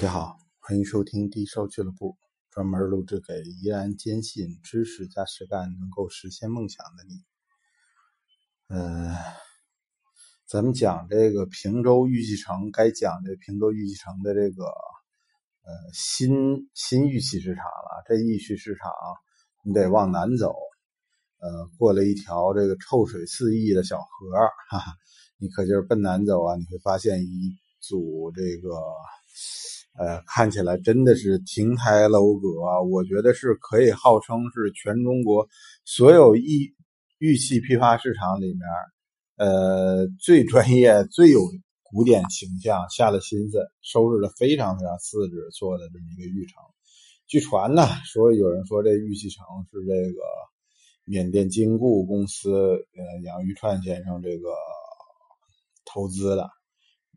[0.00, 2.16] 大家好，欢迎收听低烧俱乐部，
[2.50, 7.22] 专门录制给依然坚信知识加实干能够实现梦想的你。
[8.68, 9.14] 呃，
[10.46, 18.02] 咱们讲这个平洲玉器城，该讲这平洲玉器城的这个呃新新玉器市场了。
[18.08, 18.90] 这玉器市场
[19.62, 20.54] 你得往南走，
[21.40, 24.32] 呃，过了一条这个臭水四溢的小河，
[24.70, 24.94] 哈 哈，
[25.36, 28.70] 你可劲儿奔南走啊，你会发现一组这个。
[30.00, 32.48] 呃，看起来真的是亭台楼阁，
[32.90, 35.46] 我觉得是可以号称是全中国
[35.84, 36.74] 所有玉
[37.18, 38.62] 玉器批发市场里面，
[39.36, 41.40] 呃，最专业、最有
[41.82, 46.62] 古典形象、下了心思、收拾的非常非常细致做的这么一个玉城。
[47.26, 50.22] 据传呢，说有人说这玉器城是这个
[51.04, 52.50] 缅甸金固公司
[52.96, 54.48] 呃杨玉串先生这个
[55.84, 56.48] 投资的。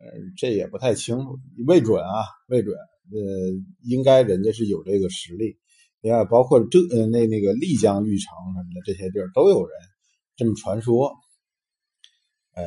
[0.00, 2.74] 呃，这也不太清楚，未准啊，未准。
[3.12, 3.18] 呃，
[3.82, 5.58] 应该人家是有这个实力。
[6.00, 9.78] 另外，包括这呃那那个丽江玉城什么的这些地儿都有人
[10.36, 11.12] 这么传说。
[12.54, 12.64] 呃，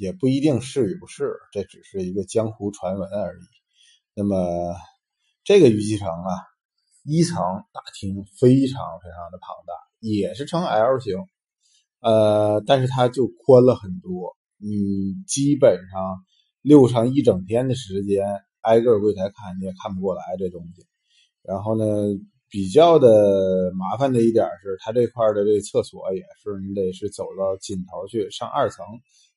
[0.00, 3.44] 也不一定是与不是，这只是一个江湖传闻而已。
[4.14, 4.74] 那么
[5.44, 6.32] 这个玉器城啊，
[7.04, 7.36] 一层
[7.72, 11.16] 大厅非常非常的庞大，也是呈 L 型，
[12.00, 16.24] 呃，但是它就宽了很多，嗯基本上。
[16.66, 18.26] 溜上一整天的时间，
[18.62, 20.84] 挨个柜台看，你也看不过来这东西。
[21.44, 21.84] 然后呢，
[22.48, 28.84] 比较的麻烦的一点是，它这块的这厕所也是你得是走到尽头去上二层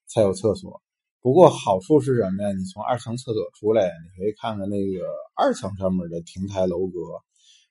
[0.07, 0.81] 才有厕所。
[1.21, 2.51] 不过好处是什么呀？
[2.51, 6.97] 你从二层厕所出来，你可以看看那个二层上面的亭台楼阁，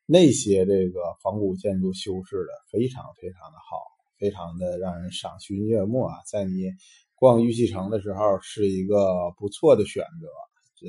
[0.06, 3.76] 那些这个仿古建筑修饰的非常非常的好，
[4.20, 6.70] 非常的让人赏心悦目啊，在你。
[7.19, 10.28] 逛玉器城的时候是一个不错的选择，
[10.77, 10.86] 这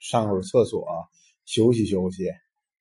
[0.00, 0.84] 上会儿厕所
[1.44, 2.26] 休息休息，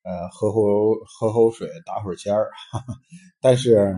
[0.02, 0.62] 呃，喝口
[1.06, 2.50] 喝口水，打会儿尖儿。
[3.40, 3.95] 但是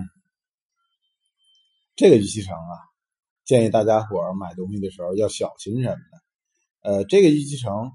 [1.95, 2.75] 这个玉器城啊，
[3.45, 6.19] 建议大家伙儿买东西的时候要小心什么呢？
[6.81, 7.89] 呃，这个玉器城，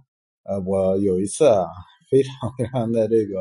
[0.44, 1.66] 呃，我有一次啊，
[2.10, 3.36] 非常非常的这个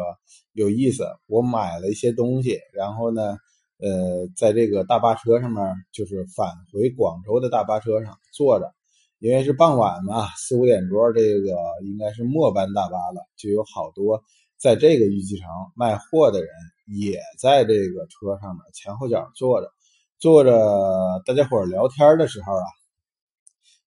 [0.52, 3.38] 有意思，我买了一些东西，然后呢。
[3.82, 5.64] 呃，在这个大巴车上面，
[5.94, 8.74] 就是返回广州的大巴车上坐着，
[9.20, 14.22] 因为是傍晚嘛，四五点钟，这个应该是末班大巴了，就有好多
[14.58, 16.50] 在这个玉器城卖货的人
[16.88, 19.72] 也在这个车上面前后脚坐着，
[20.20, 22.66] 坐着大家伙聊天的时候啊，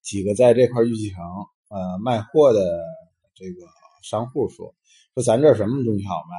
[0.00, 1.22] 几个在这块玉器城
[1.68, 2.80] 呃卖货的
[3.34, 3.66] 这个
[4.02, 4.74] 商户说，
[5.12, 6.36] 说咱这什么东西好卖？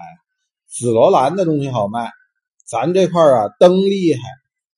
[0.66, 2.10] 紫罗兰的东西好卖。
[2.66, 4.22] 咱这块啊，灯厉害，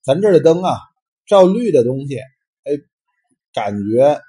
[0.01, 0.79] 咱这儿的灯啊，
[1.27, 2.17] 照绿的东西，
[2.63, 2.71] 哎，
[3.53, 4.19] 感觉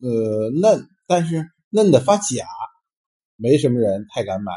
[0.00, 2.46] 呃嫩，但是嫩的发假，
[3.36, 4.52] 没什么人太敢买。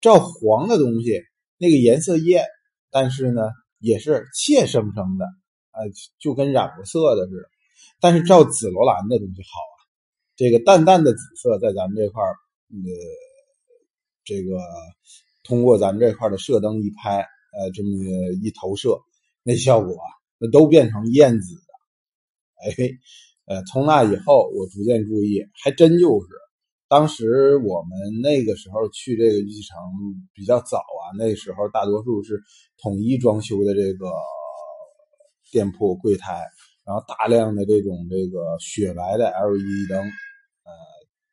[0.00, 1.22] 照黄的东西，
[1.58, 2.44] 那个颜色艳，
[2.90, 3.42] 但是呢，
[3.78, 5.26] 也是怯生生的，
[5.70, 5.84] 啊，
[6.18, 7.48] 就跟染过色的似的。
[8.00, 9.76] 但是照紫罗兰的东西好啊，
[10.34, 12.32] 这个淡淡的紫色，在咱们这块儿，
[12.70, 12.88] 呃，
[14.24, 14.58] 这个
[15.44, 17.26] 通过咱们这块的射灯一拍。
[17.58, 17.90] 呃，这么
[18.42, 18.98] 一投射，
[19.42, 20.08] 那效果啊，
[20.38, 21.60] 那都变成燕紫的。
[22.62, 22.90] 哎，
[23.46, 26.28] 呃，从那以后，我逐渐注意，还真就是。
[26.88, 29.76] 当时我们那个时候去这个玉器城
[30.32, 32.40] 比较早啊，那时候大多数是
[32.80, 34.06] 统一装修的这个
[35.50, 36.44] 店铺柜台，
[36.84, 40.72] 然后大量的这种这个雪白的 LED 灯，呃，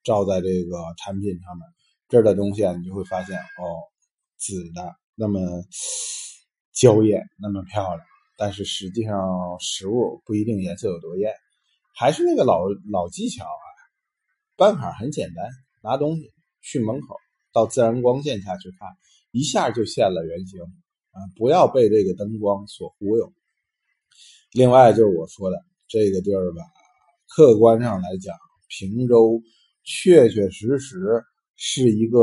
[0.03, 1.67] 照在这个产品上面，
[2.09, 3.61] 这儿的东西啊，你就会发现哦，
[4.37, 4.95] 紫的。
[5.15, 5.39] 那么
[6.73, 9.15] 娇艳，那么漂亮，但是实际上
[9.59, 11.31] 实物不一定颜色有多艳，
[11.95, 13.65] 还是那个老老技巧啊，
[14.57, 15.45] 办法很简单，
[15.83, 16.31] 拿东西
[16.61, 17.15] 去门口，
[17.53, 18.89] 到自然光线下去看，
[19.31, 20.59] 一下就现了原形
[21.11, 21.17] 啊！
[21.35, 23.31] 不要被这个灯光所忽悠。
[24.51, 25.57] 另外就是我说的
[25.87, 26.63] 这个地儿吧，
[27.35, 28.35] 客观上来讲，
[28.67, 29.41] 平洲
[29.83, 31.23] 确确实实
[31.55, 32.19] 是一个。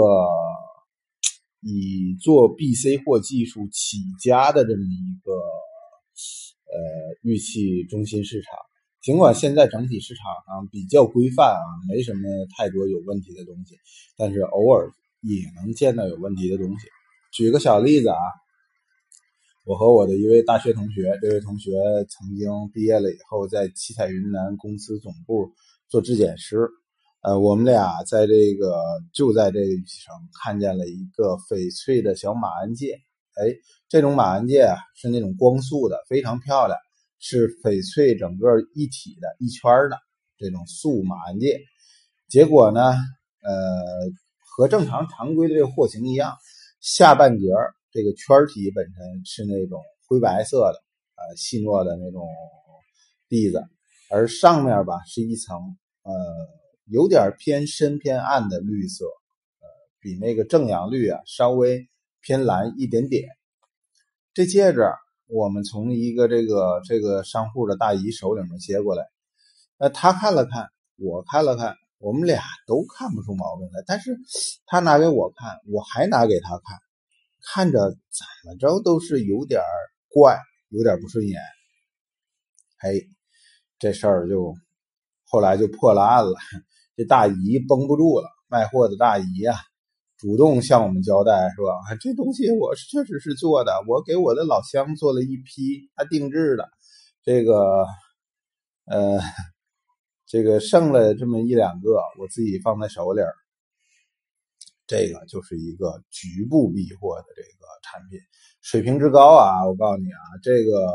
[1.61, 6.79] 以做 BC 货技术起家的这么一个呃
[7.23, 8.55] 玉器中心市场，
[9.03, 12.23] 尽管现在整体市场上比较规范啊，没什么
[12.57, 13.77] 太多有问题的东西，
[14.17, 14.91] 但是偶尔
[15.21, 16.87] 也能见到有问题的东西。
[17.33, 18.19] 举个小例子啊，
[19.67, 21.73] 我和我的一位大学同学，这位同学
[22.09, 25.53] 曾经毕业了以后，在七彩云南公司总部
[25.89, 26.69] 做质检师。
[27.23, 28.83] 呃，我们俩在这个
[29.13, 32.99] 就在这个玉器城看见了一个翡翠的小马鞍戒，
[33.35, 33.55] 哎，
[33.91, 36.79] 这种马鞍戒啊是那种光素的，非常漂亮，
[37.19, 39.99] 是翡翠整个一体的一圈的
[40.39, 41.61] 这种素马鞍戒。
[42.27, 42.81] 结果呢，
[43.43, 43.53] 呃，
[44.57, 46.35] 和正常常规的这个货型一样，
[46.81, 47.49] 下半截
[47.93, 50.79] 这个圈体本身是那种灰白色的，
[51.17, 52.27] 呃，细糯的那种
[53.29, 53.63] 蒂子，
[54.11, 55.59] 而上面吧是一层，
[56.03, 56.13] 呃，
[56.91, 59.69] 有点偏深偏暗的绿色，呃，
[60.01, 61.89] 比那个正阳绿啊稍微
[62.21, 63.29] 偏蓝一点点。
[64.35, 64.83] 这戒指
[65.27, 69.09] 我们从一个这个这个商户的大姨手里面接过来，
[69.79, 71.77] 呃，她看了看，我看了看。
[72.03, 74.17] 我们俩都看不出毛病来，但是
[74.65, 76.79] 他拿给我看，我还拿给他看，
[77.45, 79.61] 看着怎么着都是有点
[80.09, 80.39] 怪，
[80.71, 81.39] 有点不顺眼。
[82.79, 83.07] 嘿，
[83.79, 84.57] 这事儿就
[85.27, 86.33] 后来就破了案了。
[87.01, 89.55] 这大姨绷不住了，卖货的大姨呀，
[90.19, 96.69] 主动向我们交代说：“这东西我确实是做的，我给我的老乡做了一批，他定制的，
[97.25, 97.87] 这个，
[98.85, 99.19] 呃。”
[100.33, 103.35] 这个剩了这么一两个，我自己放在手里儿。
[104.87, 108.21] 这个就是一个局部避货的这个产品，
[108.63, 109.67] 水平之高啊！
[109.67, 110.87] 我告诉你啊，这个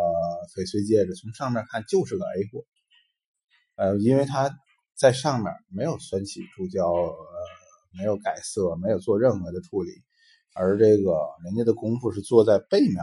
[0.56, 2.64] 翡翠戒指从上面看就是个 A 货，
[3.76, 4.50] 呃，因为它
[4.98, 7.16] 在上面没有酸洗注胶，呃，
[7.98, 9.92] 没有改色，没有做任何的处理，
[10.54, 12.98] 而这个人家的功夫是做在背面。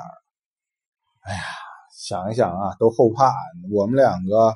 [1.21, 1.41] 哎呀，
[1.97, 3.33] 想一想啊，都后怕。
[3.71, 4.55] 我们两个。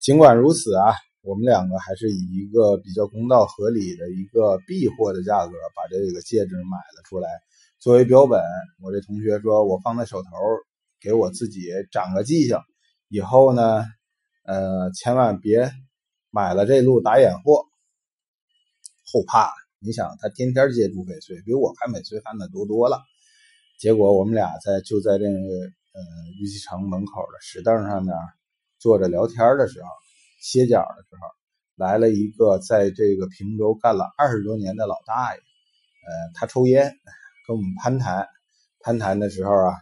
[0.00, 7.28] 尽管如此啊，我们两个还是以一个比较公道合理的一个避货的价格把这个戒指买了出来，
[7.80, 8.40] 作为标本。
[8.80, 10.30] 我这同学说我放在手头，
[11.00, 12.56] 给我自己长个记性，
[13.08, 13.84] 以后呢，
[14.44, 15.70] 呃，千万别
[16.30, 17.64] 买了这路打眼货，
[19.12, 19.52] 后怕。
[19.80, 23.00] 你想他天天接触翡翠，比我看翡翠看的多多了。
[23.78, 26.00] 结果我们俩在就在这个呃
[26.40, 28.14] 玉器城门口的石凳上面。
[28.80, 29.88] 坐着聊天的时候，
[30.40, 31.26] 歇脚的时候，
[31.74, 35.40] 来了一个在这个平州干了二十多年的老大爷。
[35.40, 36.96] 呃，他抽烟，
[37.44, 38.28] 跟我们攀谈。
[38.78, 39.74] 攀谈的时候啊，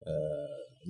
[0.00, 0.12] 呃，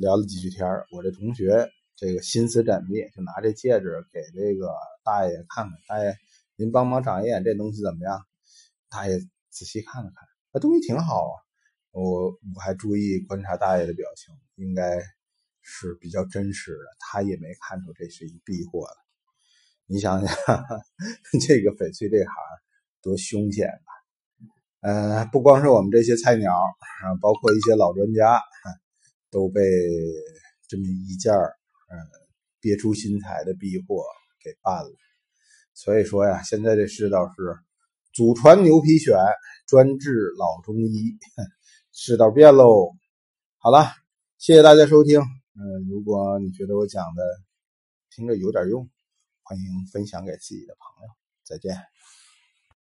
[0.01, 4.73] 聊了几句天我这同学这个心思缜密，就拿这戒指给这个
[5.03, 5.73] 大爷看看。
[5.89, 6.15] 大爷，
[6.57, 8.25] 您帮忙长一眼，这东西怎么样？
[8.89, 9.19] 大爷
[9.51, 11.35] 仔细看了看，那东西挺好啊。
[11.91, 15.01] 我我还注意观察大爷的表情，应该。
[15.69, 18.97] 是比较真实的，他也没看出这是一避货的。
[19.87, 20.37] 你想想，
[21.45, 22.33] 这个翡翠这行
[23.03, 23.91] 多凶险啊？
[24.83, 28.41] 呃，不光是我们这些菜鸟啊，包括一些老专家，
[29.29, 29.61] 都被
[30.69, 31.35] 这么一件
[31.88, 31.97] 嗯
[32.61, 34.03] 别出心裁的逼货
[34.43, 34.93] 给办了。
[35.75, 37.56] 所以说呀，现在这世道是
[38.12, 39.17] 祖传牛皮癣，
[39.67, 41.19] 专治老中医，
[41.93, 42.93] 世道变喽。
[43.59, 43.87] 好了，
[44.38, 45.21] 谢谢大家收听。
[45.21, 47.23] 嗯，如果你觉得我讲的
[48.11, 48.88] 听着有点用，
[49.43, 51.12] 欢迎分享给自己的朋友。
[51.44, 51.96] 再见。